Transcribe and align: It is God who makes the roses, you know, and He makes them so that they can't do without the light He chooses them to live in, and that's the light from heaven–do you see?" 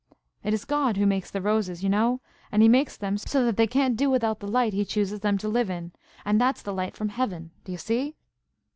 It 0.43 0.51
is 0.55 0.65
God 0.65 0.97
who 0.97 1.05
makes 1.05 1.29
the 1.29 1.43
roses, 1.43 1.83
you 1.83 1.89
know, 1.91 2.21
and 2.51 2.63
He 2.63 2.67
makes 2.67 2.97
them 2.97 3.19
so 3.19 3.45
that 3.45 3.55
they 3.55 3.67
can't 3.67 3.95
do 3.95 4.09
without 4.09 4.39
the 4.39 4.47
light 4.47 4.73
He 4.73 4.83
chooses 4.83 5.19
them 5.19 5.37
to 5.37 5.47
live 5.47 5.69
in, 5.69 5.91
and 6.25 6.41
that's 6.41 6.63
the 6.63 6.73
light 6.73 6.97
from 6.97 7.09
heaven–do 7.09 7.71
you 7.71 7.77
see?" 7.77 8.15